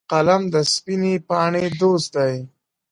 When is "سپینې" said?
0.73-1.13